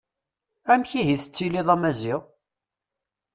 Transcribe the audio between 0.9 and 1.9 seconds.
ihi i tettiliḍ a